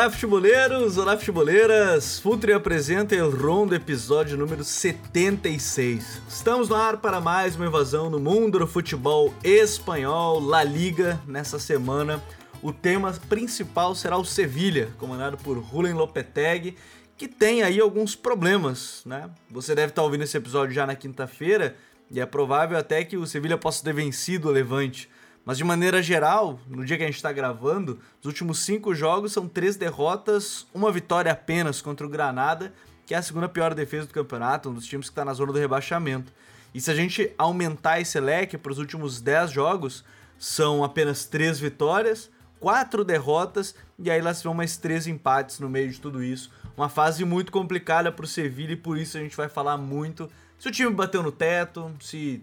[0.00, 0.96] Olá, futeboleiros!
[0.96, 2.18] Olá, futeboleiras!
[2.20, 6.22] Futre apresenta El Rondo, episódio número 76.
[6.26, 11.20] Estamos no ar para mais uma invasão no mundo do futebol espanhol, La Liga.
[11.26, 12.18] Nessa semana,
[12.62, 16.78] o tema principal será o Sevilha, comandado por Julen Lopetegui,
[17.14, 19.28] que tem aí alguns problemas, né?
[19.50, 21.76] Você deve estar ouvindo esse episódio já na quinta-feira,
[22.10, 25.10] e é provável até que o Sevilha possa ter vencido o Levante
[25.44, 29.32] mas de maneira geral, no dia que a gente está gravando, os últimos cinco jogos
[29.32, 32.72] são três derrotas, uma vitória apenas contra o Granada,
[33.06, 35.52] que é a segunda pior defesa do campeonato, um dos times que está na zona
[35.52, 36.32] do rebaixamento.
[36.72, 40.04] E se a gente aumentar esse leque para os últimos dez jogos,
[40.38, 42.30] são apenas três vitórias,
[42.60, 46.52] quatro derrotas e aí lá se vão mais três empates no meio de tudo isso.
[46.76, 50.30] Uma fase muito complicada para o Sevilla e por isso a gente vai falar muito
[50.58, 52.42] se o time bateu no teto, se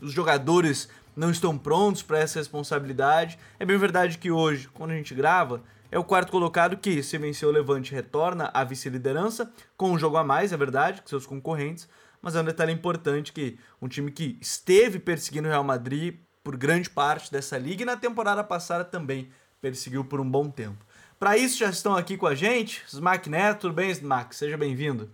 [0.00, 3.38] os jogadores não estão prontos para essa responsabilidade.
[3.58, 7.18] É bem verdade que hoje, quando a gente grava, é o quarto colocado que, se
[7.18, 11.26] vencer o Levante, retorna à vice-liderança, com um jogo a mais, é verdade, que seus
[11.26, 11.88] concorrentes,
[12.22, 16.56] mas é um detalhe importante que um time que esteve perseguindo o Real Madrid por
[16.56, 19.28] grande parte dessa liga e na temporada passada também
[19.60, 20.86] perseguiu por um bom tempo.
[21.18, 24.36] Para isso já estão aqui com a gente, Smack Neto, tudo bem, Smack?
[24.36, 25.10] Seja bem-vindo.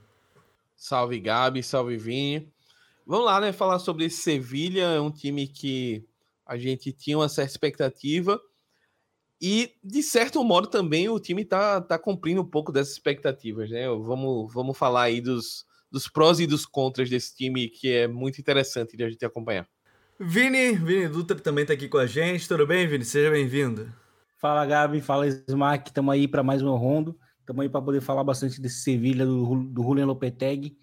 [0.76, 2.53] Salve Gabi, salve Vini.
[3.06, 3.52] Vamos lá, né?
[3.52, 6.04] Falar sobre esse Sevilha, é um time que
[6.46, 8.40] a gente tinha uma certa expectativa.
[9.40, 13.86] E, de certo modo, também o time tá, tá cumprindo um pouco dessas expectativas, né?
[13.88, 18.40] Vamos, vamos falar aí dos, dos prós e dos contras desse time, que é muito
[18.40, 19.68] interessante de a gente acompanhar.
[20.18, 22.48] Vini, Vini Dutra também tá aqui com a gente.
[22.48, 23.04] Tudo bem, Vini?
[23.04, 23.92] Seja bem-vindo.
[24.38, 25.02] Fala, Gabi.
[25.02, 25.90] Fala, Smack.
[25.90, 27.18] Estamos aí para mais um rondo.
[27.40, 30.78] Estamos aí para poder falar bastante desse Sevilha do, do Julian Lopetegui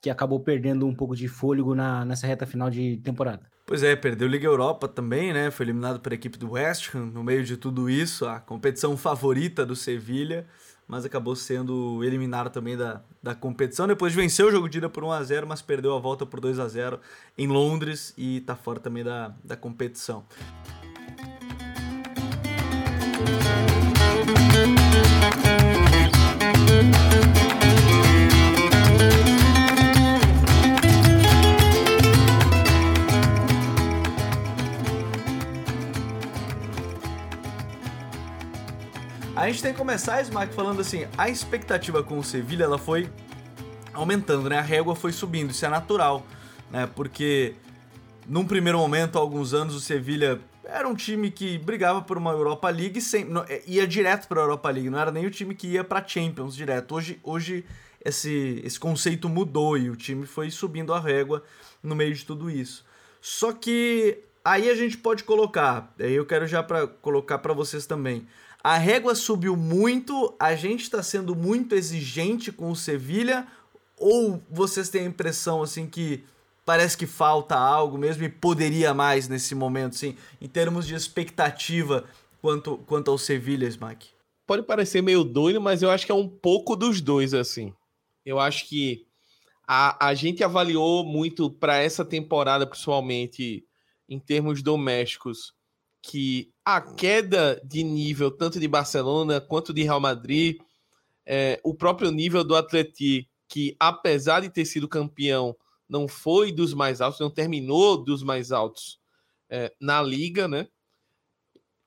[0.00, 3.42] que acabou perdendo um pouco de fôlego na, nessa reta final de temporada.
[3.66, 5.50] Pois é, perdeu Liga Europa também, né?
[5.50, 9.66] Foi eliminado pela equipe do West Ham no meio de tudo isso, a competição favorita
[9.66, 10.46] do Sevilha,
[10.86, 13.86] mas acabou sendo eliminado também da, da competição.
[13.86, 16.24] Depois de vencer o jogo de ida por 1 a 0 mas perdeu a volta
[16.24, 16.98] por 2 a 0
[17.36, 20.24] em Londres e tá fora também da, da competição.
[39.38, 43.08] A gente tem que começar, Smack, falando assim, a expectativa com o Sevilha, ela foi
[43.94, 44.58] aumentando, né?
[44.58, 46.26] A régua foi subindo, isso é natural,
[46.72, 46.88] né?
[46.92, 47.54] Porque
[48.26, 52.32] num primeiro momento, há alguns anos, o Sevilha era um time que brigava por uma
[52.32, 55.54] Europa League, sem, é, ia direto para a Europa League, não era nem o time
[55.54, 56.96] que ia para Champions direto.
[56.96, 57.64] Hoje, hoje
[58.04, 61.44] esse, esse conceito mudou e o time foi subindo a régua
[61.80, 62.84] no meio de tudo isso.
[63.20, 67.86] Só que aí a gente pode colocar, aí eu quero já para colocar para vocês
[67.86, 68.26] também.
[68.68, 73.46] A régua subiu muito, a gente está sendo muito exigente com o Sevilha,
[73.96, 76.22] ou vocês têm a impressão assim que
[76.66, 82.04] parece que falta algo mesmo e poderia mais nesse momento, assim, em termos de expectativa
[82.42, 84.10] quanto, quanto ao Sevilha, Smack?
[84.46, 87.72] Pode parecer meio doido, mas eu acho que é um pouco dos dois, assim.
[88.22, 89.06] Eu acho que
[89.66, 93.64] a, a gente avaliou muito para essa temporada, principalmente
[94.06, 95.54] em termos domésticos,
[96.02, 100.58] que a queda de nível tanto de Barcelona quanto de Real Madrid,
[101.26, 105.56] é, o próprio nível do Atleti, que apesar de ter sido campeão,
[105.88, 109.00] não foi dos mais altos, não terminou dos mais altos
[109.48, 110.68] é, na liga, né?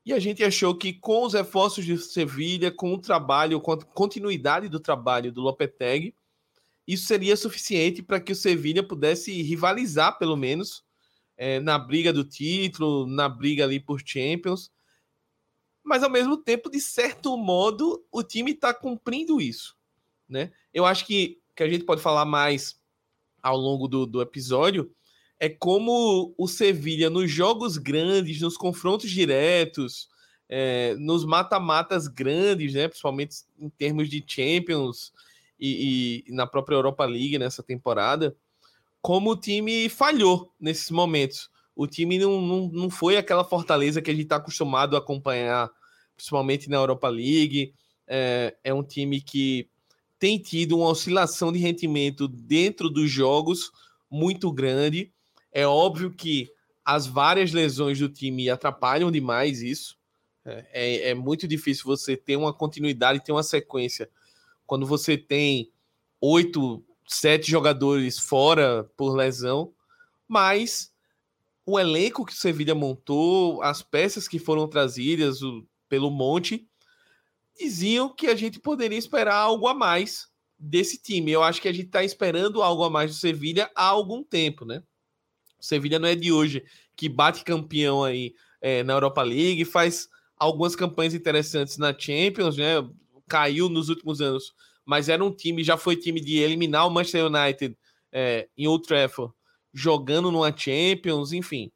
[0.04, 3.78] E a gente achou que com os reforços de Sevilha, com o trabalho, com a
[3.78, 6.16] continuidade do trabalho do Lopetegui,
[6.88, 10.84] isso seria suficiente para que o Sevilha pudesse rivalizar, pelo menos,
[11.42, 14.72] é, na briga do título, na briga ali por Champions.
[15.84, 19.76] Mas ao mesmo tempo, de certo modo, o time está cumprindo isso.
[20.30, 20.52] Né?
[20.72, 22.80] Eu acho que, que a gente pode falar mais
[23.42, 24.94] ao longo do, do episódio
[25.40, 30.08] é como o Sevilha, nos jogos grandes, nos confrontos diretos,
[30.48, 32.88] é, nos mata-matas grandes, né?
[32.88, 35.12] principalmente em termos de Champions
[35.60, 38.38] e, e na própria Europa League nessa temporada,
[39.02, 41.50] como o time falhou nesses momentos.
[41.76, 45.70] O time não, não, não foi aquela fortaleza que a gente está acostumado a acompanhar,
[46.16, 47.74] principalmente na Europa League.
[48.08, 49.68] É, é um time que
[50.20, 53.72] tem tido uma oscilação de rendimento dentro dos jogos
[54.10, 55.12] muito grande.
[55.52, 56.48] É óbvio que
[56.86, 59.98] as várias lesões do time atrapalham demais isso.
[60.46, 64.10] É, é, é muito difícil você ter uma continuidade, ter uma sequência.
[64.68, 65.72] Quando você tem
[66.20, 66.84] oito
[67.16, 69.74] sete jogadores fora por lesão,
[70.28, 70.92] mas
[71.66, 76.68] o elenco que o Sevilha montou, as peças que foram trazidas o, pelo Monte,
[77.58, 80.28] diziam que a gente poderia esperar algo a mais
[80.58, 81.32] desse time.
[81.32, 84.66] Eu acho que a gente está esperando algo a mais do Sevilha há algum tempo,
[84.66, 84.84] né?
[85.60, 86.64] O Sevilha não é de hoje
[86.96, 92.76] que bate campeão aí é, na Europa League, faz algumas campanhas interessantes na Champions, né?
[93.28, 94.54] Caiu nos últimos anos,
[94.86, 97.78] mas era um time, já foi time de eliminar o Manchester United
[98.12, 99.34] é, em Old Trafford,
[99.74, 101.72] jogando numa Champions, enfim.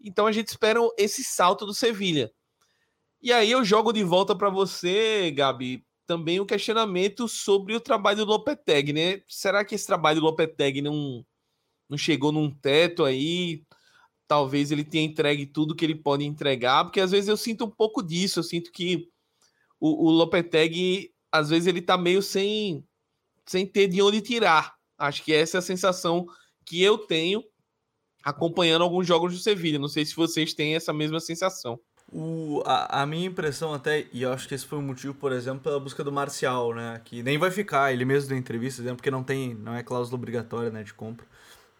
[0.00, 2.32] Então a gente espera esse salto do Sevilha.
[3.20, 8.18] E aí eu jogo de volta para você, Gabi, também o questionamento sobre o trabalho
[8.18, 9.22] do Lopetegui, né?
[9.26, 11.24] Será que esse trabalho do Lopetegui não,
[11.88, 13.64] não chegou num teto aí?
[14.28, 17.70] Talvez ele tenha entregue tudo que ele pode entregar, porque às vezes eu sinto um
[17.70, 19.08] pouco disso, eu sinto que
[19.80, 20.10] o, o
[21.34, 22.86] às vezes ele tá meio sem,
[23.44, 24.74] sem ter de onde tirar.
[24.96, 26.26] Acho que essa é a sensação
[26.64, 27.42] que eu tenho
[28.24, 29.76] acompanhando alguns jogos do Sevilha.
[29.76, 31.78] Não sei se vocês têm essa mesma sensação.
[32.12, 35.32] O, a, a, minha impressão até, e eu acho que esse foi o motivo, por
[35.32, 37.00] exemplo, pela busca do Marcial, né?
[37.04, 40.16] Que nem vai ficar, ele mesmo da entrevista, dizendo, porque não tem, não é cláusula
[40.16, 41.26] obrigatória, né, de compra.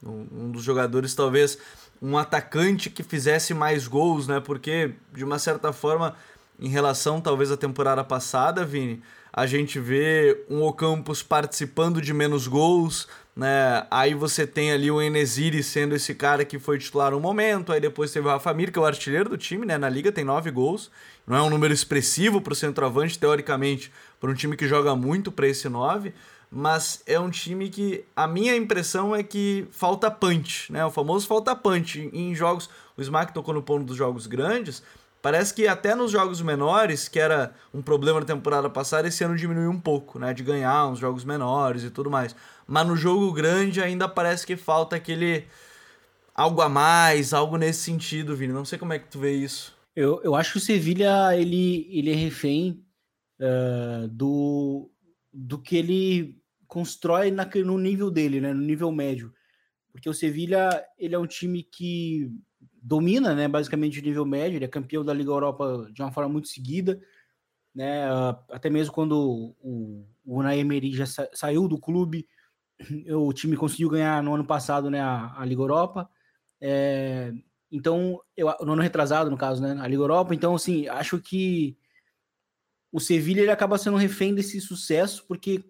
[0.02, 1.56] Um, um, dos jogadores, talvez,
[2.02, 4.40] um atacante que fizesse mais gols, né?
[4.40, 6.16] Porque, de uma certa forma,
[6.58, 9.00] em relação talvez à temporada passada, Vini,
[9.36, 13.84] a gente vê um Ocampos participando de menos gols, né?
[13.90, 17.80] Aí você tem ali o Enesiri sendo esse cara que foi titular um momento, aí
[17.80, 19.76] depois teve o Rafa Mir, que é o artilheiro do time, né?
[19.76, 20.88] Na liga tem nove gols,
[21.26, 25.32] não é um número expressivo para o centroavante, teoricamente, para um time que joga muito
[25.32, 26.14] para esse nove,
[26.48, 30.86] mas é um time que a minha impressão é que falta punch, né?
[30.86, 32.70] O famoso falta punch em jogos.
[32.96, 34.80] O Smack tocou no ponto dos jogos grandes.
[35.24, 39.34] Parece que até nos jogos menores, que era um problema na temporada passada, esse ano
[39.34, 40.34] diminuiu um pouco, né?
[40.34, 42.36] De ganhar uns jogos menores e tudo mais
[42.66, 45.44] mas no jogo grande ainda parece que falta aquele
[46.34, 48.52] algo a mais, algo nesse sentido, Vini.
[48.52, 49.76] Não sei como é que tu vê isso.
[49.94, 52.84] Eu, eu acho que o Sevilha ele, ele é refém
[53.40, 54.90] uh, do,
[55.32, 59.32] do que ele constrói na, no nível dele, né, no nível médio.
[59.92, 62.28] Porque o Sevilha ele é um time que
[62.84, 66.28] domina, né, basicamente o nível médio, ele é campeão da Liga Europa de uma forma
[66.28, 67.00] muito seguida,
[67.74, 69.18] né, uh, até mesmo quando
[69.62, 72.28] o, o Unai Emery já sa saiu do clube,
[73.10, 76.08] o time conseguiu ganhar no ano passado né, a, a Liga Europa.
[76.60, 77.32] É,
[77.72, 80.34] então, eu, no ano retrasado, no caso, né, a Liga Europa.
[80.34, 81.76] Então, assim, acho que
[82.92, 85.64] o Sevilha ele acaba sendo refém desse sucesso, porque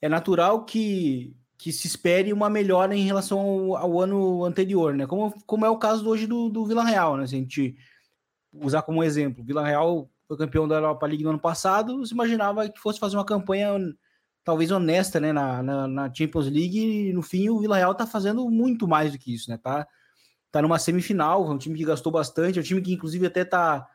[0.00, 5.06] é natural que, que se espere uma melhora em relação ao, ao ano anterior, né?
[5.06, 7.24] Como, como é o caso hoje do, do Vila Real, né?
[7.24, 7.76] Se a gente
[8.52, 12.68] usar como exemplo, Vila Real foi campeão da Europa League no ano passado, se imaginava
[12.68, 13.76] que fosse fazer uma campanha
[14.42, 18.08] talvez honesta, né, na, na, na, Champions League, e no fim o Vila Real tá
[18.08, 19.86] fazendo muito mais do que isso, né, tá,
[20.50, 23.44] tá numa semifinal, é um time que gastou bastante, é um time que inclusive até
[23.44, 23.88] tá,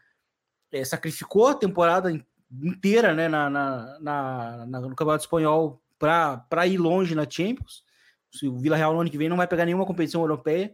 [0.71, 2.17] é, sacrificou a temporada
[2.49, 7.83] inteira, né, na, na, na, no Campeonato Espanhol para ir longe na Champions,
[8.43, 10.73] o Vila Real no ano que vem não vai pegar nenhuma competição europeia,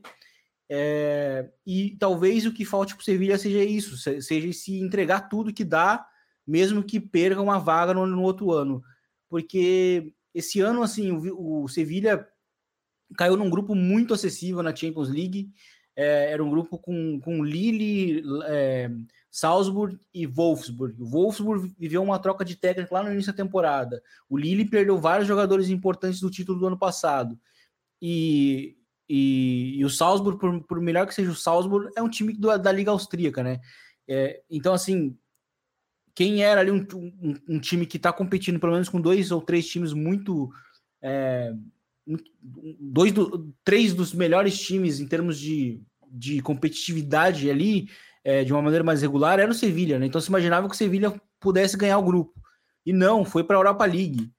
[0.70, 5.54] é, e talvez o que falte para o Sevilha seja isso, seja se entregar tudo
[5.54, 6.06] que dá,
[6.48, 8.82] mesmo que perca uma vaga no, no outro ano.
[9.30, 12.28] Porque esse ano, assim, o, o Sevilha
[13.18, 15.52] caiu num grupo muito acessível na Champions League.
[15.96, 18.90] É, era um grupo com, com Lille, é,
[19.34, 21.02] Salzburg e Wolfsburg.
[21.02, 24.00] O Wolfsburg viveu uma troca de técnico lá no início da temporada.
[24.30, 27.36] O Lille perdeu vários jogadores importantes do título do ano passado.
[28.00, 28.78] E,
[29.10, 32.56] e, e o Salzburg, por, por, melhor que seja o Salzburg, é um time do,
[32.60, 33.60] da Liga Austríaca, né?
[34.08, 35.18] É, então, assim,
[36.14, 39.42] quem era ali um, um, um time que está competindo pelo menos com dois ou
[39.42, 40.54] três times muito.
[41.02, 41.52] É,
[42.80, 47.90] dois do, três dos melhores times em termos de, de competitividade ali,
[48.24, 50.06] é, de uma maneira mais regular, era o Sevilha, né?
[50.06, 52.34] Então se imaginava que o Sevilha pudesse ganhar o grupo.
[52.86, 54.32] E não, foi para a Europa League.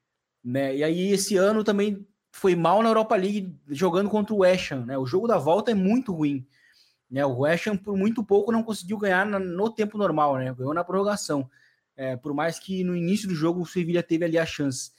[0.43, 0.77] Né?
[0.77, 4.85] E aí esse ano também foi mal na Europa League jogando contra o West Ham,
[4.87, 4.99] né?
[4.99, 6.47] O jogo da volta é muito ruim.
[7.11, 7.25] Né?
[7.25, 10.53] O West Ham, por muito pouco, não conseguiu ganhar no tempo normal, né?
[10.53, 11.49] Ganhou na prorrogação.
[11.97, 14.91] É, por mais que no início do jogo o Sevilha teve ali a chance.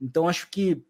[0.00, 0.84] Então acho que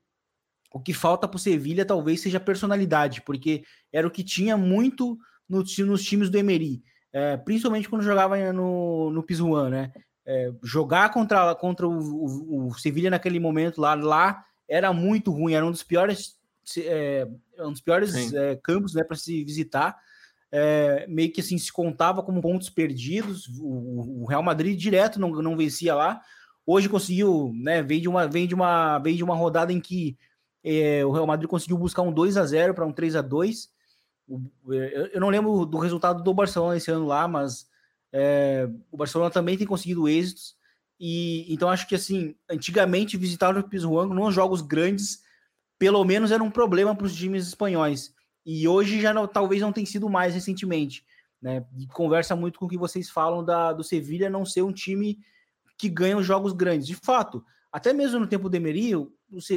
[0.72, 5.16] o que falta para o Sevilha talvez seja personalidade, porque era o que tinha muito
[5.48, 6.82] no, nos times do Emery,
[7.14, 9.92] é, principalmente quando jogava no, no Pisuan, né?
[10.26, 15.54] É, jogar contra, contra o, o, o Sevilha naquele momento lá, lá era muito ruim,
[15.54, 16.36] era um dos piores,
[16.78, 17.26] é,
[17.60, 19.96] um dos piores é, campos né, para se visitar
[20.56, 23.48] é, meio que assim se contava como pontos perdidos.
[23.58, 26.20] O, o, Real Madrid direto não, não vencia lá.
[26.64, 27.82] Hoje conseguiu, né?
[27.82, 30.16] Vem de uma, vem de uma, vem de uma rodada em que
[30.62, 33.68] é, o Real Madrid conseguiu buscar um 2 a 0 para um 3 a 2
[34.28, 37.66] eu, eu não lembro do resultado do Barcelona esse ano lá, mas
[38.12, 40.56] é, o Barcelona também tem conseguido êxitos.
[40.98, 45.22] E então acho que assim, antigamente visitar o Pizjuan nos jogos grandes,
[45.78, 48.14] pelo menos era um problema para os times espanhóis.
[48.46, 51.04] E hoje já não, talvez não tenha sido mais recentemente.
[51.40, 51.66] Né?
[51.76, 55.18] E conversa muito com o que vocês falam da, do Sevilha não ser um time
[55.76, 56.86] que ganha os jogos grandes.
[56.86, 59.12] De fato, até mesmo no tempo do Emery, o,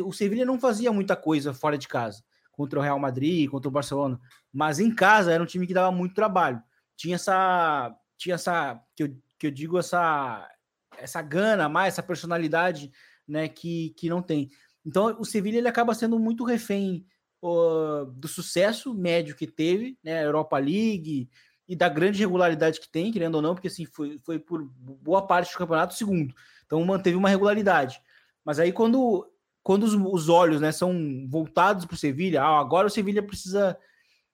[0.05, 2.23] o Sevilha não fazia muita coisa fora de casa
[2.57, 4.19] contra o Real Madrid, contra o Barcelona,
[4.51, 6.61] mas em casa era um time que dava muito trabalho.
[6.95, 10.49] Tinha essa, tinha essa, que eu, que eu digo essa,
[10.97, 12.91] essa gana mais, essa personalidade,
[13.27, 14.49] né, que, que não tem.
[14.83, 17.05] Então o Sevilha ele acaba sendo muito refém
[17.43, 21.29] uh, do sucesso médio que teve, né, Europa League
[21.67, 25.27] e da grande regularidade que tem, querendo ou não, porque assim foi, foi por boa
[25.27, 26.33] parte do campeonato segundo.
[26.65, 28.01] Então manteve uma regularidade.
[28.43, 29.29] Mas aí quando
[29.67, 33.77] quando os, os olhos né, são voltados para o Sevilha, ah, agora o Sevilha precisa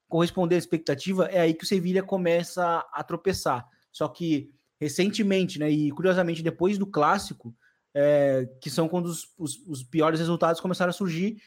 [0.07, 3.67] corresponder à expectativa, é aí que o Sevilha começa a tropeçar.
[3.91, 7.51] Só que recentemente, né, e curiosamente depois do clássico,
[7.95, 11.41] é, que são quando os, os, os, piores resultados começaram a surgir,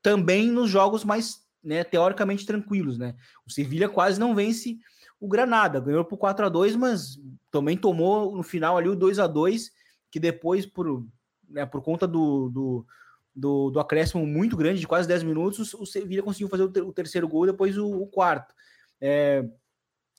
[0.00, 2.96] também nos jogos mais né, teoricamente tranquilos.
[2.96, 3.14] Né?
[3.46, 4.78] O Sevilha quase não vence
[5.20, 9.18] o Granada, ganhou por 4 a 2 mas também tomou no final ali o 2
[9.18, 9.70] a 2
[10.10, 11.06] que depois, por,
[11.46, 12.86] né, por conta do, do
[13.34, 16.82] do, do acréscimo muito grande, de quase 10 minutos, o Sevilla conseguiu fazer o, ter,
[16.82, 18.54] o terceiro gol depois o, o quarto.
[19.00, 19.44] É,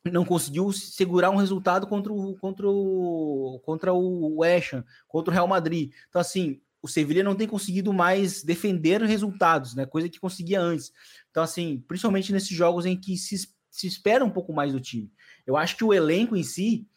[0.09, 5.33] não conseguiu segurar um resultado contra o, contra o, contra o West Ham, contra o
[5.33, 5.91] Real Madrid.
[6.09, 9.85] Então, assim, o Sevilla não tem conseguido mais defender resultados, né?
[9.85, 10.91] Coisa que conseguia antes.
[11.29, 15.11] Então, assim, principalmente nesses jogos em que se, se espera um pouco mais do time.
[15.45, 16.87] Eu acho que o elenco em si,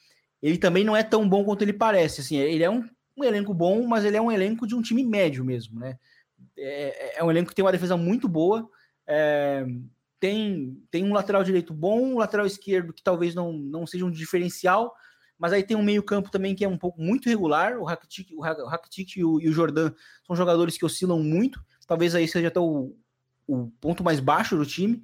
[0.40, 2.22] ele também não é tão bom quanto ele parece.
[2.22, 5.04] Assim, ele é um um elenco bom, mas ele é um elenco de um time
[5.04, 5.98] médio mesmo, né?
[6.56, 8.68] É, é um elenco que tem uma defesa muito boa,
[9.06, 9.64] é,
[10.20, 14.10] tem, tem um lateral direito bom, um lateral esquerdo que talvez não, não seja um
[14.10, 14.94] diferencial,
[15.38, 18.28] mas aí tem um meio campo também que é um pouco muito regular, o Rakitic,
[18.32, 19.92] o Rakitic e, o, e o Jordan
[20.26, 22.96] são jogadores que oscilam muito, talvez aí seja até o,
[23.46, 25.02] o ponto mais baixo do time,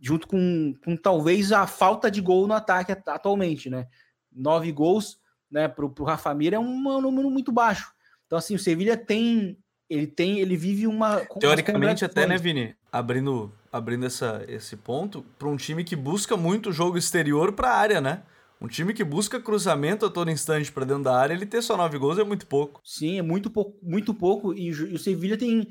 [0.00, 3.88] junto com, com talvez a falta de gol no ataque atualmente, né?
[4.30, 5.18] Nove gols,
[5.54, 7.92] né, para o Rafa Mir é um, um número muito baixo.
[8.26, 9.56] Então, assim, o Sevilha tem.
[9.88, 11.20] Ele tem, ele vive uma.
[11.38, 12.74] Teoricamente, até, né, Vini?
[12.90, 17.76] Abrindo, abrindo essa, esse ponto, para um time que busca muito jogo exterior para a
[17.76, 18.22] área, né?
[18.60, 21.76] Um time que busca cruzamento a todo instante para dentro da área, ele ter só
[21.76, 22.80] nove gols é muito pouco.
[22.82, 24.54] Sim, é muito pouco, muito pouco.
[24.54, 25.68] E, e o Sevilha tem,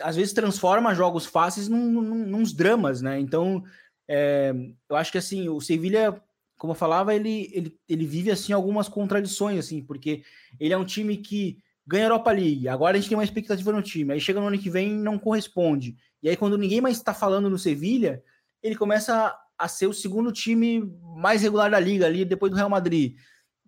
[0.00, 3.18] às vezes, transforma jogos fáceis num, num, nos dramas, né?
[3.20, 3.62] Então,
[4.08, 4.52] é,
[4.90, 6.20] eu acho que assim, o Sevilha
[6.62, 10.22] como eu falava, ele, ele, ele vive assim algumas contradições, assim, porque
[10.60, 13.72] ele é um time que ganha a Europa League, agora a gente tem uma expectativa
[13.72, 15.96] no time, aí chega no ano que vem não corresponde.
[16.22, 18.22] E aí, quando ninguém mais está falando no Sevilha,
[18.62, 22.70] ele começa a ser o segundo time mais regular da liga ali, depois do Real
[22.70, 23.16] Madrid.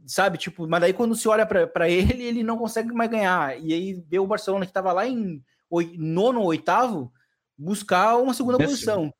[0.07, 3.61] Sabe, tipo, mas daí quando se olha para ele, ele não consegue mais ganhar.
[3.61, 5.43] E aí vê o Barcelona que estava lá em
[5.99, 7.13] nono ou oitavo
[7.59, 9.13] buscar uma segunda posição.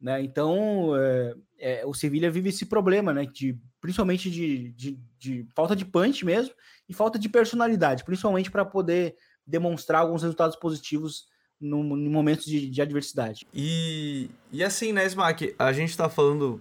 [0.00, 0.20] Né?
[0.20, 3.26] Então, é, é, o Sevilha vive esse problema, né?
[3.26, 6.54] De, principalmente de, de, de falta de punch mesmo
[6.88, 9.14] e falta de personalidade, principalmente para poder
[9.46, 11.26] demonstrar alguns resultados positivos
[11.60, 13.46] no, no momentos de, de, adversidade.
[13.52, 16.60] E, e assim, né, Smack, a gente está falando.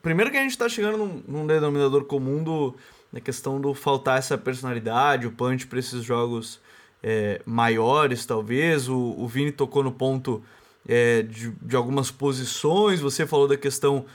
[0.00, 2.74] Primeiro que a gente está chegando num, num, denominador comum do,
[3.12, 6.60] na questão do faltar essa personalidade, o punch para esses jogos
[7.02, 8.88] é, maiores, talvez.
[8.88, 10.42] O, o Vini tocou no ponto
[10.86, 14.06] é, de, de algumas posições, você falou da questão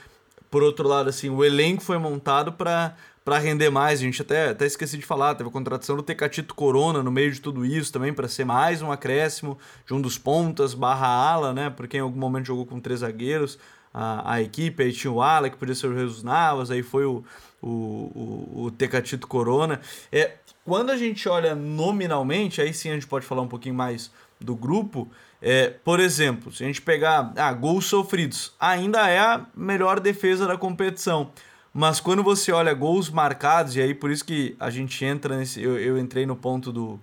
[0.54, 2.94] por outro lado, assim, o elenco foi montado para
[3.24, 3.98] para render mais.
[3.98, 7.32] A gente até, até esqueci de falar, teve a contratação do Tecatito Corona no meio
[7.32, 11.52] de tudo isso também, para ser mais um acréscimo de um dos pontas barra ala,
[11.52, 11.70] né?
[11.70, 13.58] Porque em algum momento jogou com três zagueiros
[13.92, 17.04] a, a equipe, aí tinha o ala, que podia ser o Jesus Navas, aí foi
[17.04, 17.24] o,
[17.60, 19.80] o, o, o Tecatito Corona.
[20.12, 20.34] É,
[20.64, 24.08] quando a gente olha nominalmente, aí sim a gente pode falar um pouquinho mais
[24.40, 25.10] do grupo,
[25.46, 30.46] é, por exemplo, se a gente pegar ah, gols sofridos, ainda é a melhor defesa
[30.46, 31.32] da competição.
[31.70, 35.62] Mas quando você olha gols marcados, e aí por isso que a gente entra nesse.
[35.62, 36.98] Eu, eu entrei no ponto do,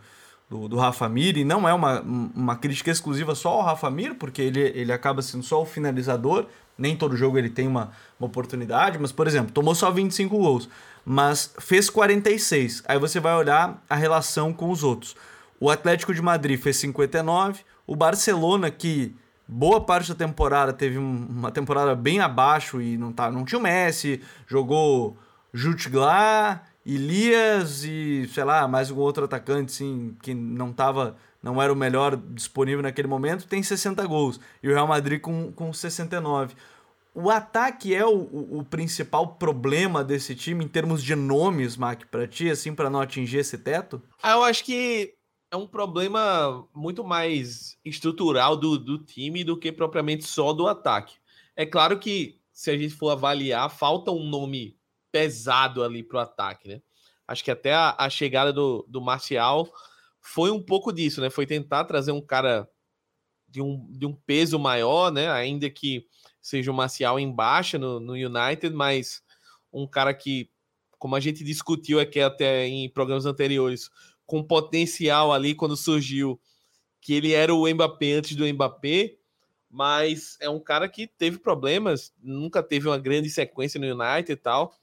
[0.50, 4.16] do, do Rafa Mir, e não é uma, uma crítica exclusiva só ao Rafa Mir,
[4.16, 8.26] porque ele, ele acaba sendo só o finalizador, nem todo jogo ele tem uma, uma
[8.26, 10.68] oportunidade, mas por exemplo, tomou só 25 gols,
[11.06, 12.82] mas fez 46.
[12.88, 15.16] Aí você vai olhar a relação com os outros.
[15.60, 19.14] O Atlético de Madrid fez 59, o Barcelona, que
[19.46, 23.62] boa parte da temporada teve uma temporada bem abaixo e não, tá, não tinha o
[23.62, 25.18] Messi, jogou
[25.54, 31.72] Jutglar, Elias e, sei lá, mais algum outro atacante assim, que não tava, não era
[31.72, 34.40] o melhor disponível naquele momento, tem 60 gols.
[34.64, 36.56] E o Real Madrid com, com 69.
[37.14, 42.04] o ataque é o, o, o, principal problema desse time em termos de nomes, Mac,
[42.10, 44.02] para ti, assim, para não atingir esse teto?
[44.24, 45.14] Ah, eu acho que
[45.52, 51.18] é um problema muito mais estrutural do, do time do que propriamente só do ataque.
[51.56, 54.78] É claro que, se a gente for avaliar, falta um nome
[55.12, 56.82] pesado ali para o ataque, né?
[57.28, 59.68] Acho que até a, a chegada do, do Marcial
[60.22, 61.30] foi um pouco disso, né?
[61.30, 62.70] Foi tentar trazer um cara
[63.50, 65.30] de um, de um peso maior, né?
[65.30, 66.08] Ainda que
[66.42, 69.22] seja o Marcial em baixa no, no United, mas
[69.72, 70.50] um cara que,
[70.98, 73.90] como a gente discutiu aqui até em programas anteriores,
[74.26, 76.40] com potencial ali quando surgiu,
[77.00, 79.16] que ele era o Mbappé antes do Mbappé,
[79.70, 84.36] mas é um cara que teve problemas, nunca teve uma grande sequência no United e
[84.36, 84.76] tal.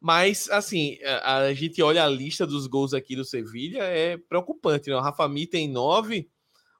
[0.00, 4.88] Mas, assim, a, a gente olha a lista dos gols aqui do Sevilha, é preocupante,
[4.88, 4.96] né?
[4.96, 6.30] O Rafa Mi tem nove,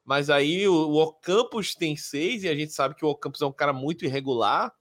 [0.05, 3.47] mas aí o, o Ocampos tem seis, e a gente sabe que o Ocampos é
[3.47, 4.73] um cara muito irregular.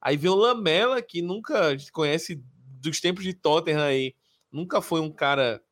[0.00, 2.42] Aí vem o Lamela, que nunca a gente conhece
[2.80, 4.14] dos tempos de Tottenham aí,
[4.52, 5.62] nunca foi um cara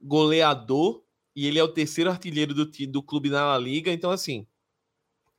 [0.00, 1.02] goleador,
[1.34, 3.92] e ele é o terceiro artilheiro do, do clube na La Liga.
[3.92, 4.46] Então, assim,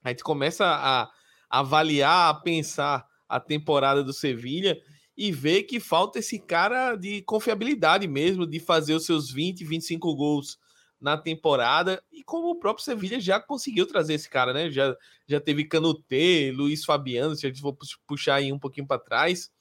[0.04, 1.10] a gente começa a,
[1.50, 4.80] avaliar, a pensar a temporada do Sevilha
[5.16, 10.16] e ver que falta esse cara de confiabilidade mesmo, de fazer os seus 20, 25
[10.16, 10.60] gols
[11.00, 14.70] na temporada, e como o próprio Sevilha já conseguiu trazer esse cara, né?
[14.70, 14.96] Já,
[15.28, 19.52] já teve Canutê, Luiz Fabiano, se a gente for puxar aí um pouquinho para trás.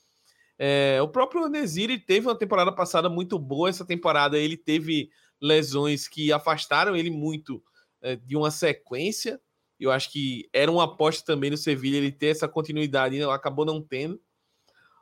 [0.58, 6.08] É, o próprio Nesiri teve uma temporada passada muito boa, essa temporada ele teve lesões
[6.08, 7.62] que afastaram ele muito
[8.00, 9.40] é, de uma sequência.
[9.78, 13.82] Eu acho que era uma aposta também no Sevilha ele ter essa continuidade, acabou não
[13.82, 14.20] tendo.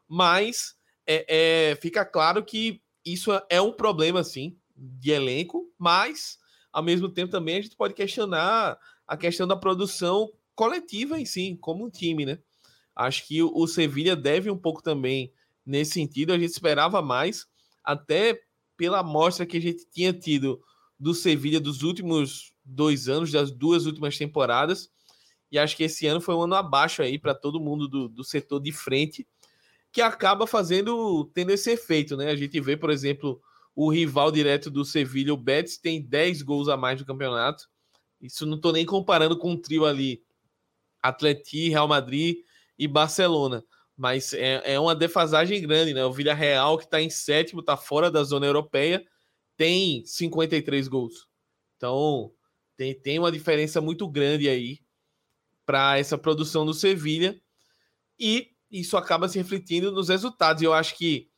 [0.09, 0.75] Mas
[1.07, 6.39] é, é, fica claro que isso é um problema, sim, de elenco, mas
[6.73, 11.57] ao mesmo tempo também a gente pode questionar a questão da produção coletiva em si,
[11.61, 12.39] como um time, né?
[12.97, 15.33] Acho que o Sevilha deve um pouco também
[15.65, 16.33] nesse sentido.
[16.33, 17.47] A gente esperava mais,
[17.83, 18.41] até
[18.77, 20.61] pela amostra que a gente tinha tido
[20.99, 24.91] do Sevilha dos últimos dois anos, das duas últimas temporadas.
[25.51, 28.25] E acho que esse ano foi um ano abaixo aí para todo mundo do, do
[28.25, 29.27] setor de frente,
[29.93, 32.31] que acaba fazendo, tendo esse efeito, né?
[32.31, 33.41] A gente vê, por exemplo,
[33.75, 37.69] o rival direto do Sevilha, o Betis, tem 10 gols a mais no campeonato.
[38.21, 40.25] Isso não estou nem comparando com o trio ali,
[41.03, 42.39] Atleti, Real Madrid
[42.79, 43.65] e Barcelona.
[43.97, 46.05] Mas é, é uma defasagem grande, né?
[46.05, 49.05] O Villarreal, que está em sétimo, está fora da zona europeia,
[49.57, 51.29] tem 53 gols.
[51.77, 52.33] Então,
[52.77, 54.81] tem, tem uma diferença muito grande aí
[55.65, 57.41] para essa produção do Sevilha.
[58.19, 60.63] E isso acaba se refletindo nos resultados.
[60.63, 61.29] Eu acho que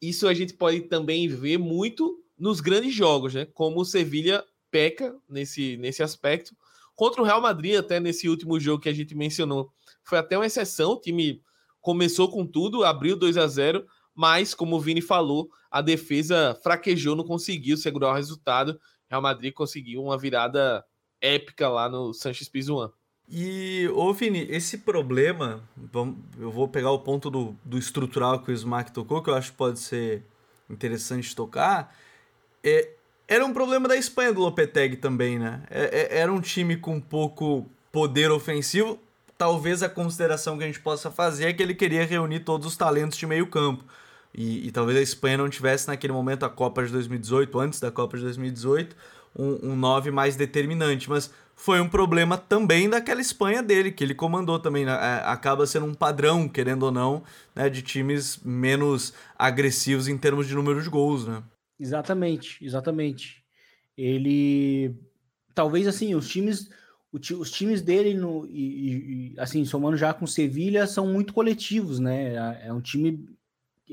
[0.00, 3.46] isso a gente pode também ver muito nos grandes jogos, né?
[3.46, 6.54] Como o Sevilha peca nesse, nesse aspecto.
[6.94, 10.46] Contra o Real Madrid, até nesse último jogo que a gente mencionou, foi até uma
[10.46, 10.92] exceção.
[10.92, 11.42] O time
[11.84, 17.16] começou com tudo, abriu 2 a 0 mas, como o Vini falou, a defesa fraquejou,
[17.16, 18.80] não conseguiu segurar o resultado.
[19.10, 20.84] Real Madrid conseguiu uma virada
[21.20, 22.92] épica lá no Sanches Pizjuan.
[23.28, 25.68] E, ô Vini, esse problema,
[26.38, 29.50] eu vou pegar o ponto do, do estrutural que o Smack tocou, que eu acho
[29.50, 30.22] que pode ser
[30.70, 31.94] interessante tocar,
[32.62, 32.92] é,
[33.26, 35.62] era um problema da Espanha do Lopetegui também, né?
[35.70, 38.98] É, é, era um time com pouco poder ofensivo,
[39.36, 42.76] talvez a consideração que a gente possa fazer é que ele queria reunir todos os
[42.76, 43.84] talentos de meio campo.
[44.34, 47.90] E, e talvez a Espanha não tivesse naquele momento a Copa de 2018, antes da
[47.90, 48.96] Copa de 2018,
[49.36, 51.08] um, um 9 mais determinante.
[51.08, 54.84] Mas foi um problema também daquela Espanha dele, que ele comandou também.
[54.84, 54.92] Né?
[54.92, 57.22] É, acaba sendo um padrão, querendo ou não,
[57.54, 61.42] né, de times menos agressivos em termos de número de gols, né?
[61.78, 63.42] Exatamente, exatamente.
[63.96, 64.94] Ele.
[65.54, 66.68] Talvez assim, os times.
[67.38, 72.34] Os times dele, no, e, e assim, somando já com Sevilha, são muito coletivos, né?
[72.34, 73.28] É, é um time.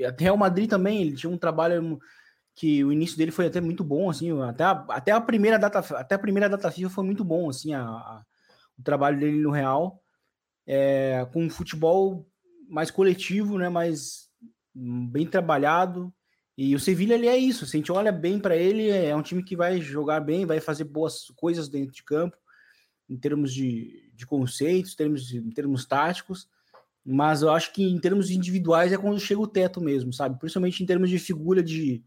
[0.05, 1.99] Até o Madrid também, ele tinha um trabalho
[2.55, 5.79] que o início dele foi até muito bom, assim, até a, até a primeira data,
[5.97, 8.25] até a primeira data FIFA foi muito bom, assim, a, a
[8.81, 10.01] o trabalho dele no Real,
[10.65, 12.27] é, com um futebol
[12.67, 14.29] mais coletivo, né, mais
[14.73, 16.11] bem trabalhado.
[16.57, 17.65] E o Sevilha ele é isso.
[17.65, 20.59] Se a gente olha bem para ele, é um time que vai jogar bem, vai
[20.59, 22.37] fazer boas coisas dentro de campo,
[23.11, 26.47] em termos de, de conceitos, em termos, em termos táticos.
[27.05, 30.39] Mas eu acho que em termos individuais é quando chega o teto mesmo, sabe?
[30.39, 32.01] Principalmente em termos de figura de,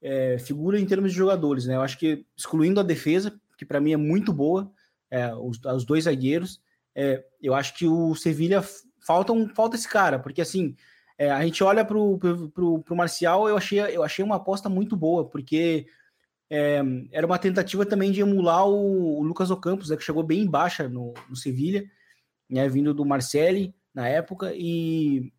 [0.00, 1.74] é, figura em termos de jogadores, né?
[1.74, 4.72] Eu acho que excluindo a defesa, que para mim é muito boa,
[5.10, 6.62] é, os, os, dois zagueiros,
[6.94, 8.62] é, eu acho que o Sevilha
[9.00, 10.76] falta, um, falta esse cara, porque assim,
[11.18, 15.28] é, a gente olha para o Marcial, eu achei, eu achei uma aposta muito boa,
[15.28, 15.86] porque
[16.50, 16.80] é,
[17.12, 20.88] era uma tentativa também de emular o, o Lucas Ocampos, né, que chegou bem baixa
[20.88, 21.84] no, no Sevilha,
[22.48, 25.32] né, vindo do Marcelli, na época e,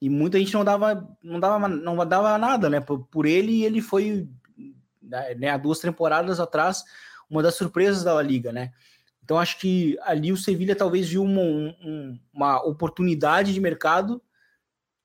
[0.00, 2.80] e muita gente não dava não dava não dava nada, né?
[2.80, 4.28] Por, por ele e ele foi
[5.02, 6.82] né, há duas temporadas atrás
[7.28, 8.72] uma das surpresas da La Liga, né?
[9.22, 14.22] Então acho que ali o Sevilha talvez viu uma, um, uma oportunidade de mercado,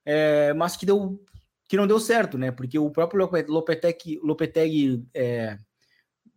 [0.06, 1.20] é, mas que deu
[1.72, 2.52] que não deu certo, né?
[2.52, 5.58] Porque o próprio Lopetegui, Lopetegui é,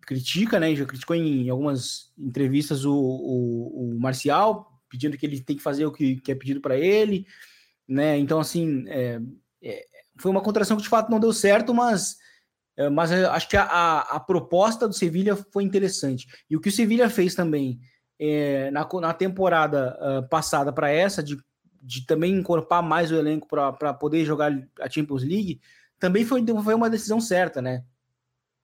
[0.03, 0.73] critica, né?
[0.77, 5.87] Já criticou em algumas entrevistas o, o, o, Marcial, pedindo que ele tem que fazer
[5.87, 7.27] o que, que é pedido para ele,
[7.89, 8.17] né?
[8.17, 9.21] Então assim é,
[9.61, 9.85] é,
[10.21, 12.17] foi uma contração que de fato não deu certo, mas
[12.77, 16.29] é, mas acho que a, a, a, proposta do Sevilha foi interessante.
[16.49, 17.81] E o que o Sevilha fez também
[18.21, 21.37] é, na, na temporada uh, passada para essa, de,
[21.85, 25.61] de também encorpar mais o elenco para poder jogar a Champions League,
[26.01, 27.85] também foi, foi uma decisão certa, né?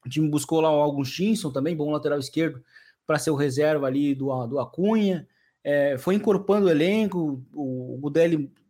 [0.05, 2.65] O time buscou lá o Augustinson também, bom lateral esquerdo,
[3.07, 5.29] para ser o reserva ali do, do Acunha.
[5.63, 8.11] É, foi encorpando o elenco, o, o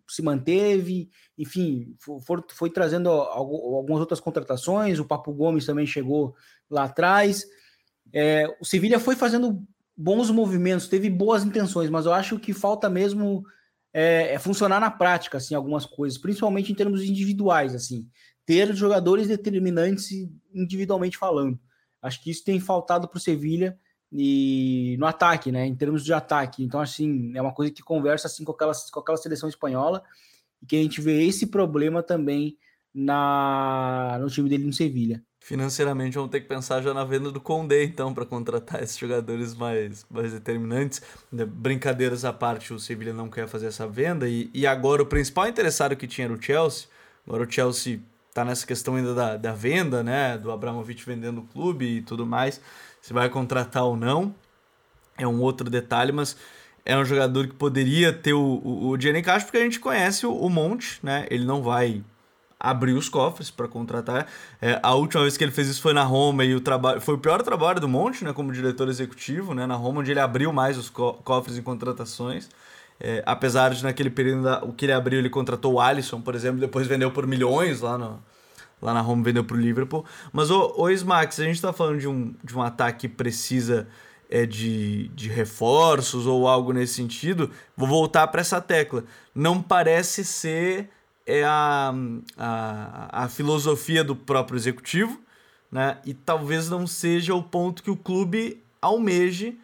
[0.09, 1.09] se manteve,
[1.39, 6.35] enfim, foi, foi trazendo algumas outras contratações, o Papo Gomes também chegou
[6.69, 7.45] lá atrás.
[8.13, 9.63] É, o Sevilha foi fazendo
[9.97, 13.45] bons movimentos, teve boas intenções, mas eu acho que falta mesmo
[13.93, 18.09] é, é funcionar na prática, assim, algumas coisas, principalmente em termos individuais, assim,
[18.47, 20.11] ter jogadores determinantes
[20.55, 21.59] individualmente falando.
[22.03, 23.79] Acho que isso tem faltado para o Sevilha
[24.13, 25.67] e no ataque, né?
[25.67, 26.65] Em termos de ataque.
[26.65, 30.03] Então, assim, é uma coisa que conversa assim com aquela, com aquela seleção espanhola
[30.63, 32.57] e que a gente vê esse problema também
[32.93, 35.23] na no time dele no Sevilha.
[35.41, 39.55] Financeiramente vamos ter que pensar já na venda do Condé, então, para contratar esses jogadores
[39.55, 41.03] mais, mais determinantes.
[41.33, 44.29] Né, brincadeiras à parte, o Sevilha não quer fazer essa venda.
[44.29, 46.87] E, e agora o principal interessado que tinha era o Chelsea.
[47.27, 48.01] Agora o Chelsea
[48.33, 50.39] tá nessa questão ainda da, da venda, né?
[50.39, 52.61] Do Abramovich vendendo o clube e tudo mais
[53.01, 54.35] se vai contratar ou não,
[55.17, 56.37] é um outro detalhe, mas
[56.85, 59.81] é um jogador que poderia ter o, o, o dinheiro em caixa, porque a gente
[59.81, 61.27] conhece o, o Monte, né?
[61.31, 62.03] Ele não vai
[62.61, 64.27] abrir os cofres para contratar.
[64.61, 67.15] É, a última vez que ele fez isso foi na Roma e o trabalho foi
[67.15, 70.53] o pior trabalho do Monte, né, como diretor executivo, né, na Roma onde ele abriu
[70.53, 72.51] mais os co cofres em contratações.
[73.03, 76.35] É, apesar de naquele período da, o que ele abriu, ele contratou o Alisson, por
[76.35, 78.23] exemplo, depois vendeu por milhões lá no,
[78.83, 80.05] lá na Roma vendeu para o Liverpool.
[80.31, 83.89] Mas o, o se a gente está falando de um, de um ataque que precisa
[84.29, 89.05] é, de, de reforços ou algo nesse sentido, vou voltar para essa tecla.
[89.35, 90.91] Não parece ser
[91.27, 91.93] é a,
[92.37, 95.21] a, a filosofia do próprio executivo,
[95.71, 95.99] né?
[96.05, 99.59] E talvez não seja o ponto que o clube almeje.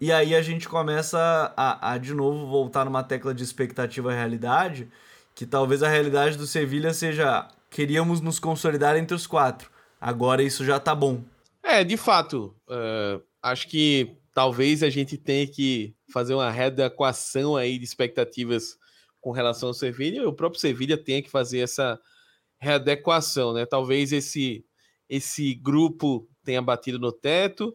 [0.00, 4.88] E aí a gente começa a, a de novo voltar numa tecla de expectativa realidade,
[5.34, 9.70] que talvez a realidade do Sevilha seja queríamos nos consolidar entre os quatro.
[10.00, 11.22] Agora isso já tá bom.
[11.62, 12.54] É, de fato.
[12.68, 18.78] Uh, acho que talvez a gente tenha que fazer uma readequação aí de expectativas
[19.20, 20.28] com relação ao Sevilha.
[20.28, 22.00] O próprio Sevilha tenha que fazer essa
[22.58, 23.66] readequação, né?
[23.66, 24.64] Talvez esse
[25.08, 27.74] esse grupo tenha batido no teto.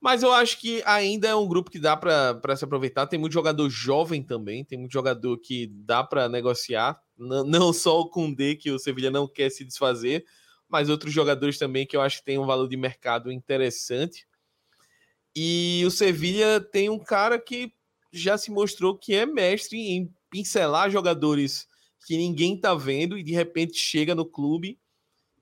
[0.00, 3.08] Mas eu acho que ainda é um grupo que dá para se aproveitar.
[3.08, 8.08] Tem muito jogador jovem também, tem muito jogador que dá para negociar não só o
[8.08, 10.24] Kundê, que o Sevilha não quer se desfazer,
[10.68, 14.26] mas outros jogadores também que eu acho que tem um valor de mercado interessante.
[15.34, 17.72] E o Sevilha tem um cara que
[18.12, 21.66] já se mostrou que é mestre em pincelar jogadores
[22.06, 24.78] que ninguém tá vendo e de repente chega no clube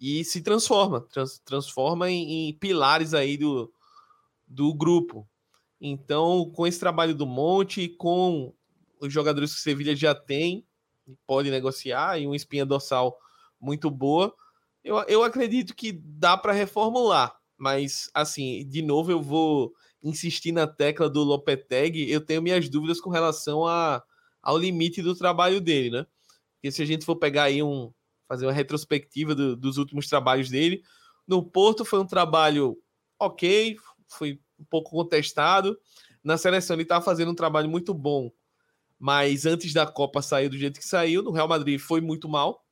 [0.01, 3.73] e se transforma, trans, transforma em, em, pilares aí do,
[4.47, 5.29] do grupo.
[5.81, 8.53] Então, com esse trabalho do Monte, com
[9.01, 10.67] os jogadores que o Sevilha já tem,
[11.27, 13.19] pode negociar e uma espinha dorsal
[13.61, 14.35] muito boa.
[14.83, 20.67] Eu, eu acredito que dá para reformular, mas assim, de novo eu vou insistir na
[20.67, 24.03] tecla do Lopetegui, eu tenho minhas dúvidas com relação a,
[24.47, 26.07] ao limite do trabalho dele, né?
[26.55, 27.93] Porque se a gente for pegar aí um
[28.29, 30.83] fazer uma retrospectiva do, dos últimos trabalhos dele,
[31.27, 32.77] no Porto foi um trabalho
[33.19, 33.77] ok,
[34.09, 35.79] foi um pouco contestado.
[36.25, 38.33] Na seleção ele estava fazendo um trabalho muito bom
[38.99, 42.65] mas antes da Copa sair do jeito que saiu, no Real Madrid foi muito mal,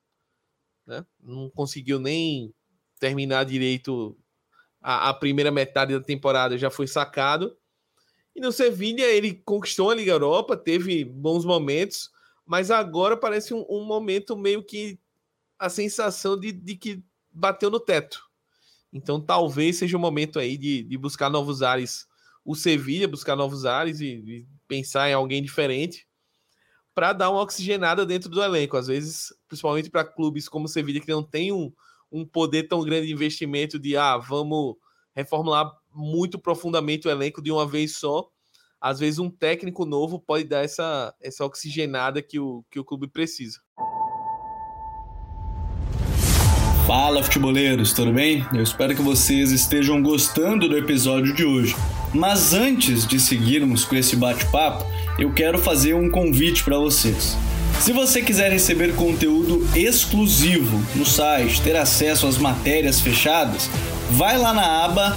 [0.87, 1.05] né?
[1.21, 2.55] não conseguiu nem
[2.99, 4.17] terminar direito
[4.81, 7.57] a, a, primeira metade da temporada, já foi sacado.
[8.35, 12.11] E no Sevilha ele conquistou a Liga Europa, teve bons momentos,
[12.45, 14.99] mas agora parece um, um momento meio que
[15.59, 18.23] a sensação de, de, que bateu no teto.
[18.93, 22.07] Então talvez seja o momento aí de, de buscar novos ares.
[22.45, 26.07] O Sevilha buscar novos ares e, e pensar em alguém diferente
[26.95, 28.77] para dar uma oxigenada dentro do elenco.
[28.77, 31.73] Às vezes, principalmente para clubes como o Sevilla, que não tem um,
[32.11, 34.77] um poder tão grande de investimento de, ah, vamos
[35.15, 38.29] reformular muito profundamente o elenco de uma vez só.
[38.81, 43.09] às vezes um técnico novo pode dar essa, essa oxigenada que o, que o clube
[43.09, 43.59] precisa.
[46.87, 48.45] Fala futeboleiros, tudo bem?
[48.53, 51.75] Eu espero que vocês estejam gostando do episódio de hoje.
[52.13, 54.85] Mas antes de seguirmos com esse bate-papo,
[55.19, 57.39] eu quero fazer um convite para vocês.
[57.81, 63.69] Se você quiser receber conteúdo exclusivo no site, ter acesso às matérias fechadas,
[64.11, 65.17] vai lá na aba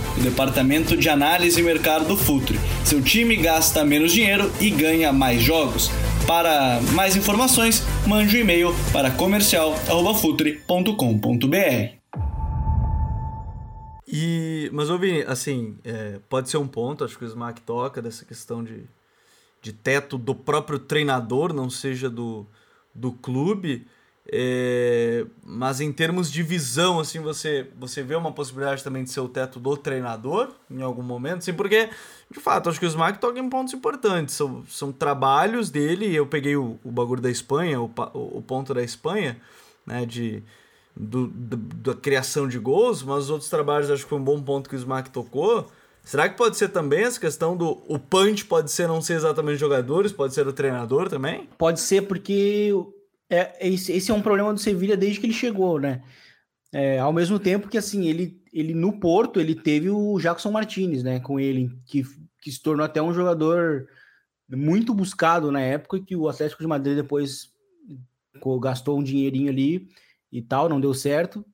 [0.21, 2.59] o departamento de análise e mercado do Futuri.
[2.85, 5.89] Seu time gasta menos dinheiro e ganha mais jogos.
[6.27, 11.95] Para mais informações, mande um e-mail para comercial@futre.com.br.
[14.07, 18.23] E, mas ouvi, assim, é, pode ser um ponto, acho que o Smack toca dessa
[18.23, 18.83] questão de,
[19.61, 22.45] de teto do próprio treinador, não seja do,
[22.93, 23.87] do clube.
[24.33, 29.19] É, mas em termos de visão, assim, você, você vê uma possibilidade também de ser
[29.19, 31.89] o teto do treinador em algum momento, assim, porque,
[32.29, 34.33] de fato, acho que o Smack toca em pontos importantes.
[34.35, 38.81] São, são trabalhos dele, eu peguei o, o bagulho da Espanha, o, o ponto da
[38.81, 39.37] Espanha,
[39.85, 40.41] né, de,
[40.95, 44.41] do, do, da criação de gols, mas os outros trabalhos acho que foi um bom
[44.41, 45.69] ponto que o Smack tocou.
[46.05, 49.59] Será que pode ser também essa questão do o punch pode ser não ser exatamente
[49.59, 51.49] jogadores, pode ser o treinador também?
[51.57, 52.73] Pode ser porque
[53.31, 56.03] é, esse, esse é um problema do Sevilha desde que ele chegou, né?
[56.73, 61.01] É, ao mesmo tempo que, assim, ele, ele no Porto, ele teve o Jackson Martinez,
[61.01, 62.03] né, com ele, que,
[62.41, 63.87] que se tornou até um jogador
[64.49, 67.53] muito buscado na época, que o Atlético de Madrid depois
[68.61, 69.87] gastou um dinheirinho ali
[70.31, 71.45] e tal, não deu certo,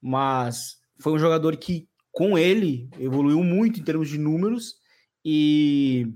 [0.00, 4.76] mas foi um jogador que, com ele, evoluiu muito em termos de números
[5.24, 6.12] e,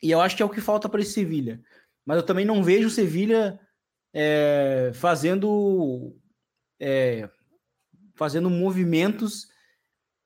[0.00, 1.60] e eu acho que é o que falta para esse Sevilha.
[2.04, 3.58] Mas eu também não vejo o Sevilha
[4.18, 6.16] é, fazendo
[6.80, 7.28] é,
[8.14, 9.46] fazendo movimentos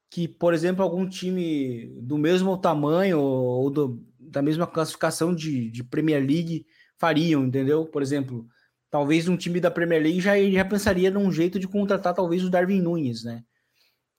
[0.09, 5.83] que, por exemplo, algum time do mesmo tamanho ou do, da mesma classificação de, de,
[5.83, 6.67] Premier League
[6.99, 7.85] fariam, entendeu?
[7.85, 8.47] Por exemplo,
[8.89, 12.51] talvez um time da Premier League já, já pensaria num jeito de contratar talvez o
[12.51, 13.43] Darwin Nunes, né?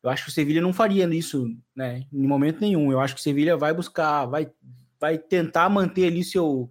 [0.04, 2.06] Eu acho que o Sevilha não faria isso, né?
[2.12, 2.92] Em momento nenhum.
[2.92, 4.52] Eu acho que o Sevilha vai buscar, vai,
[5.00, 6.70] vai tentar manter ali seu,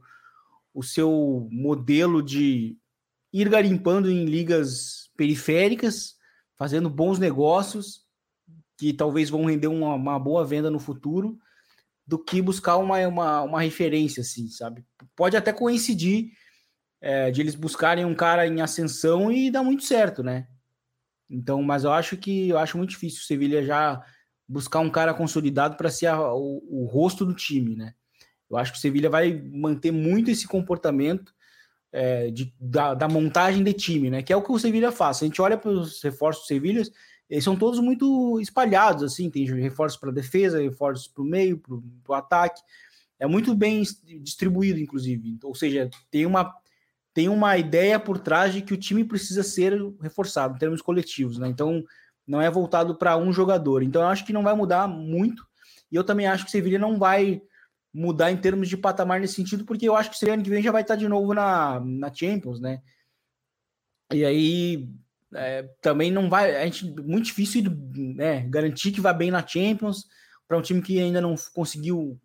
[0.74, 2.76] o seu modelo de,
[3.32, 6.14] ir garimpando em ligas periféricas,
[6.56, 8.02] fazendo bons negócios,
[8.78, 11.38] que talvez vão render uma, uma boa venda no futuro,
[12.06, 14.84] do que buscar uma, uma, uma referência, assim, sabe?
[15.14, 16.32] Pode até coincidir
[17.00, 20.48] é, de eles buscarem um cara em ascensão e dar muito certo, né?
[21.28, 24.04] Então, mas eu acho que eu acho muito difícil o Sevilha já
[24.48, 27.94] buscar um cara consolidado para ser a, o, o, rosto do time, né?
[28.50, 31.32] Eu acho que o Sevilha vai manter muito esse comportamento
[31.92, 34.22] é, de, da, da, montagem de time, né?
[34.22, 35.22] Que é o que o Sevilha faz.
[35.22, 36.82] A gente olha para os reforços do Sevilha,
[37.28, 42.12] eles são todos muito espalhados, assim, tem reforços para defesa, reforços para o meio, para
[42.12, 42.60] o ataque.
[43.18, 43.82] É muito bem
[44.22, 45.38] distribuído, inclusive.
[45.44, 46.52] Ou seja, tem uma,
[47.14, 51.38] tem uma ideia por trás de que o time precisa ser reforçado em termos coletivos,
[51.38, 51.48] né?
[51.48, 51.84] Então,
[52.26, 53.82] não é voltado para um jogador.
[53.82, 55.46] Então, eu acho que não vai mudar muito.
[55.90, 57.42] E eu também acho que o Sevilha não vai
[57.92, 60.62] mudar em termos de patamar nesse sentido, porque eu acho que esse ano que vem
[60.62, 62.80] já vai estar de novo na, na Champions, né?
[64.12, 64.88] E aí
[65.34, 67.62] é, também não vai, a gente muito difícil
[67.96, 70.06] né, garantir que vai bem na Champions
[70.48, 72.20] para um time que ainda não conseguiu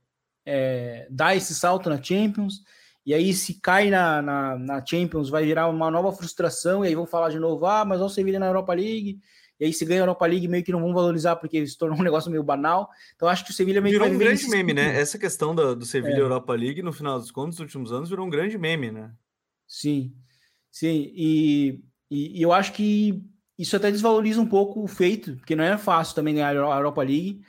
[0.45, 2.63] é, dar esse salto na Champions.
[3.05, 6.83] E aí, se cai na, na, na, Champions, vai virar uma nova frustração.
[6.83, 9.19] E aí vão falar de novo: ah, mas olha o na Europa League.
[9.59, 11.97] E aí, se ganha a Europa League, meio que não vão valorizar porque se tornou
[11.97, 12.89] um negócio meio banal.
[13.15, 14.99] Então, acho que o Sevilha meio virou um grande meme, né?
[14.99, 16.19] Essa questão do, do Sevilha é.
[16.19, 19.11] Europa League, no final dos contos, nos últimos anos, virou um grande meme, né?
[19.67, 20.13] Sim,
[20.71, 21.11] sim.
[21.15, 23.23] E, e, e, eu acho que
[23.57, 27.01] isso até desvaloriza um pouco o feito, porque não é fácil também ganhar a Europa
[27.01, 27.41] League.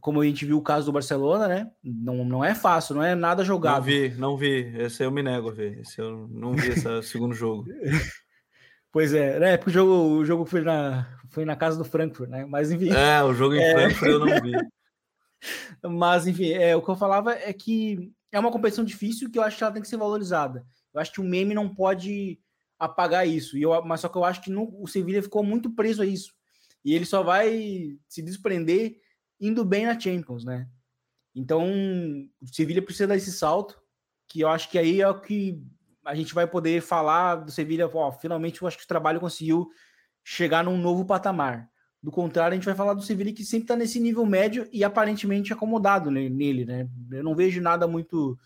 [0.00, 1.70] Como a gente viu o caso do Barcelona, né?
[1.82, 3.76] Não, não é fácil, não é nada jogado.
[3.76, 4.74] Não vi, não vi.
[4.78, 5.78] Esse eu me nego a ver.
[5.78, 7.66] Esse eu não vi esse segundo jogo.
[8.90, 9.56] Pois é, né?
[9.56, 11.06] Porque o jogo, o jogo foi, na,
[11.36, 12.46] foi na casa do Frankfurt, né?
[12.46, 12.88] Mas enfim.
[12.88, 13.72] É, o jogo em é...
[13.74, 14.52] Frankfurt eu não vi.
[15.84, 19.42] Mas, enfim, é, o que eu falava é que é uma competição difícil que eu
[19.42, 20.64] acho que ela tem que ser valorizada.
[20.94, 22.40] Eu acho que o meme não pode
[22.78, 23.58] apagar isso.
[23.58, 26.06] E eu, mas só que eu acho que no, o Sevilla ficou muito preso a
[26.06, 26.32] isso.
[26.82, 28.96] E ele só vai se desprender
[29.38, 30.66] indo bem na Champions, né?
[31.34, 31.66] Então,
[32.40, 33.78] o Sevilla precisa dar esse salto,
[34.26, 35.62] que eu acho que aí é o que
[36.02, 39.68] a gente vai poder falar do Sevilha, ó, finalmente eu acho que o trabalho conseguiu
[40.28, 41.68] chegar num novo patamar.
[42.02, 44.82] Do contrário, a gente vai falar do Sevilha que sempre está nesse nível médio e
[44.82, 46.88] aparentemente acomodado nele, né?
[47.12, 48.36] Eu não vejo nada muito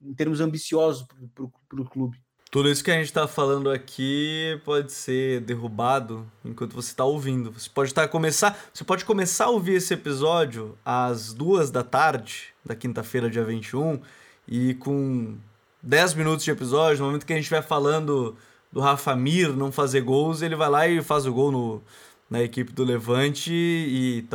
[0.00, 2.16] em termos ambiciosos para o clube.
[2.52, 7.50] Tudo isso que a gente está falando aqui pode ser derrubado enquanto você está ouvindo.
[7.50, 11.82] Você pode estar tá, começar, você pode começar a ouvir esse episódio às duas da
[11.82, 14.00] tarde da quinta-feira, dia 21,
[14.46, 15.36] e com
[15.82, 18.36] 10 minutos de episódio, no momento que a gente vai falando
[18.74, 21.82] do Rafa Mir não fazer gols, ele vai lá e faz o gol no,
[22.28, 24.26] na equipe do Levante e,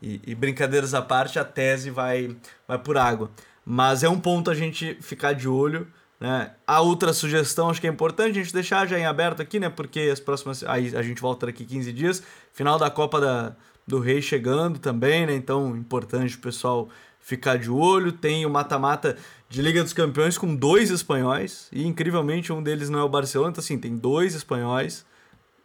[0.00, 2.34] e, e brincadeiras à parte, a tese vai,
[2.66, 3.30] vai por água.
[3.66, 5.86] Mas é um ponto a gente ficar de olho
[6.20, 6.50] né?
[6.66, 9.70] A outra sugestão, acho que é importante a gente deixar já em aberto aqui, né?
[9.70, 10.62] Porque as próximas.
[10.64, 12.22] Aí a gente volta daqui 15 dias.
[12.52, 15.34] Final da Copa da, do Rei chegando também, né?
[15.34, 18.12] Então, importante o pessoal ficar de olho.
[18.12, 19.16] Tem o mata-mata
[19.50, 21.68] de Liga dos Campeões com dois espanhóis.
[21.72, 23.50] E incrivelmente um deles não é o Barcelona.
[23.50, 25.04] Então, assim, tem dois espanhóis.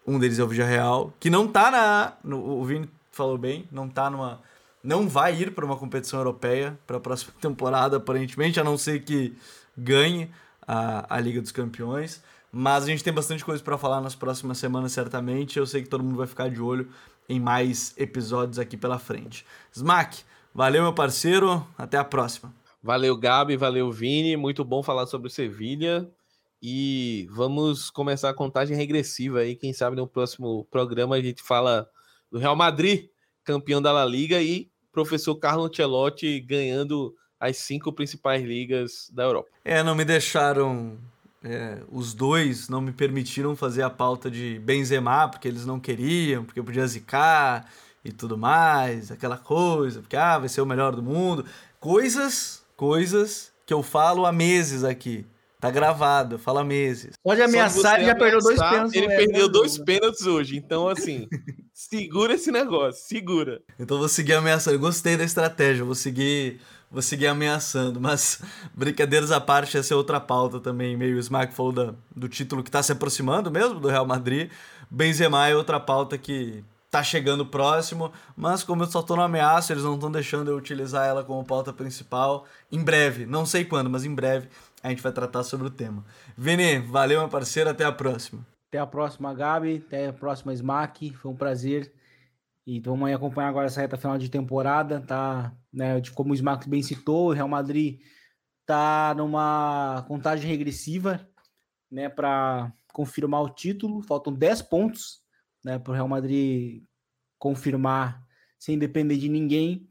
[0.05, 2.13] Um deles é o Villarreal, que não tá na.
[2.23, 4.41] No, o Vini falou bem, não tá numa.
[4.83, 9.03] Não vai ir para uma competição europeia para a próxima temporada, aparentemente, a não ser
[9.03, 9.35] que
[9.77, 10.31] ganhe
[10.67, 12.23] a, a Liga dos Campeões.
[12.51, 15.59] Mas a gente tem bastante coisa para falar nas próximas semanas, certamente.
[15.59, 16.87] Eu sei que todo mundo vai ficar de olho
[17.29, 19.45] em mais episódios aqui pela frente.
[19.73, 21.65] Smack, valeu, meu parceiro.
[21.77, 22.64] Até a próxima.
[22.85, 23.57] Valeu, Gabi.
[23.57, 24.37] Valeu, Vini.
[24.37, 26.07] Muito bom falar sobre o Sevilha.
[26.61, 29.55] E vamos começar a contagem regressiva aí.
[29.55, 31.89] Quem sabe no próximo programa a gente fala
[32.31, 33.07] do Real Madrid,
[33.43, 39.49] campeão da La Liga, e professor Carlo Ancelotti ganhando as cinco principais ligas da Europa.
[39.65, 40.99] É, não me deixaram.
[41.43, 46.45] É, os dois não me permitiram fazer a pauta de Benzema, porque eles não queriam,
[46.45, 47.67] porque podia zicar
[48.03, 51.43] e tudo mais, aquela coisa, porque ah, vai ser o melhor do mundo.
[51.79, 55.25] Coisas, coisas que eu falo há meses aqui.
[55.59, 57.15] Tá gravado, fala meses.
[57.23, 58.93] Pode ameaçar, ele já perdeu dois pênaltis.
[58.93, 61.27] Ele perdeu dois pênaltis hoje, então assim,
[61.73, 63.61] segura esse negócio, segura.
[63.79, 64.77] Então vou seguir ameaçando.
[64.77, 66.59] Gostei da estratégia, vou seguir
[66.91, 67.99] vou seguir ameaçando.
[67.99, 68.41] Mas,
[68.75, 70.95] brincadeiras à parte, essa é outra pauta também.
[70.95, 74.51] Meio Smack falou do título que está se aproximando mesmo, do Real Madrid.
[74.89, 79.73] Benzema é outra pauta que tá chegando próximo, mas como eu só tô no ameaça,
[79.73, 82.45] eles não estão deixando eu utilizar ela como pauta principal.
[82.71, 84.47] Em breve, não sei quando, mas em breve
[84.81, 86.05] a gente vai tratar sobre o tema.
[86.37, 88.45] Vini, valeu, meu parceiro, até a próxima.
[88.69, 91.93] Até a próxima, Gabi, até a próxima, Smack, foi um prazer.
[92.67, 95.53] E vamos aí acompanhar agora essa reta final de temporada, tá?
[95.71, 97.99] Né, como o Smack bem citou, o Real Madrid
[98.65, 101.27] tá numa contagem regressiva,
[101.91, 104.01] né, para confirmar o título.
[104.01, 105.21] Faltam 10 pontos,
[105.65, 106.83] né, para o Real Madrid
[107.39, 108.23] confirmar
[108.59, 109.89] sem depender de ninguém.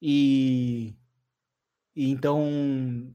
[0.00, 0.96] E,
[1.94, 3.12] e então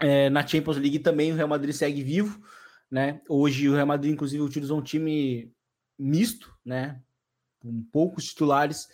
[0.00, 2.44] é, na Champions League também o Real Madrid segue vivo,
[2.90, 3.22] né?
[3.28, 5.52] Hoje o Real Madrid inclusive utilizou um time
[5.96, 7.00] misto, né?
[7.64, 8.86] com poucos titulares,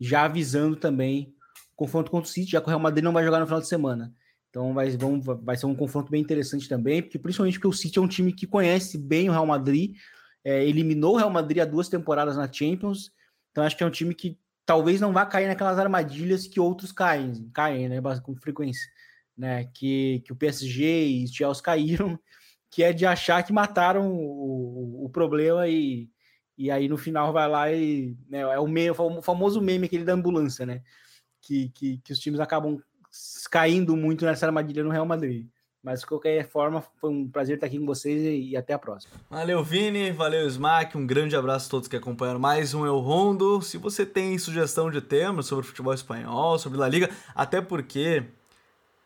[0.00, 1.32] já avisando também
[1.72, 3.60] o confronto contra o City, já que o Real Madrid não vai jogar no final
[3.60, 4.12] de semana.
[4.50, 4.88] Então vai,
[5.42, 8.32] vai ser um confronto bem interessante também, porque principalmente porque o City é um time
[8.32, 9.94] que conhece bem o Real Madrid,
[10.46, 13.10] é, eliminou o Real Madrid há duas temporadas na Champions,
[13.50, 16.92] então acho que é um time que talvez não vá cair naquelas armadilhas que outros
[16.92, 18.88] caem, caem, né, com frequência,
[19.36, 22.16] né, que, que o PSG e o Chelsea caíram,
[22.70, 26.08] que é de achar que mataram o, o problema e
[26.58, 30.14] e aí no final vai lá e né, é o, o famoso meme aquele da
[30.14, 30.80] ambulância, né?
[31.42, 32.80] Que, que, que os times acabam
[33.50, 35.46] caindo muito nessa armadilha no Real Madrid.
[35.86, 39.14] Mas de qualquer forma, foi um prazer estar aqui com vocês e, até a próxima.
[39.30, 40.98] Valeu, Vini, valeu, Smack.
[40.98, 43.62] Um grande abraço a todos que acompanharam mais um El Rondo.
[43.62, 48.24] Se você tem sugestão de temas sobre futebol espanhol, sobre La Liga, até porque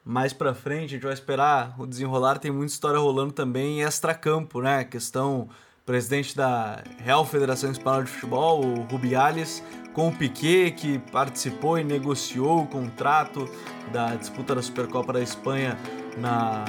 [0.03, 3.83] mais pra frente a gente vai esperar o desenrolar, tem muita história rolando também em
[3.83, 4.83] extra-campo, né?
[4.83, 5.51] Questão
[5.85, 9.63] presidente da Real Federação Espanhola de Futebol, o Rubiales,
[9.93, 13.47] com o Piquet, que participou e negociou o contrato
[13.93, 15.77] da disputa da Supercopa da Espanha
[16.17, 16.65] na,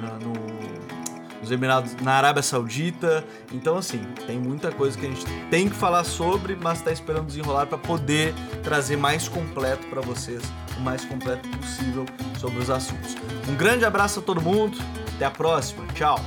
[0.00, 0.32] na no,
[1.40, 3.24] nos Emirados, na Arábia Saudita.
[3.52, 7.26] Então, assim, tem muita coisa que a gente tem que falar sobre, mas está esperando
[7.26, 10.42] desenrolar para poder trazer mais completo para vocês,
[10.76, 12.04] o mais completo possível
[12.38, 13.16] sobre os assuntos.
[13.48, 14.78] Um grande abraço a todo mundo,
[15.14, 16.20] até a próxima, tchau!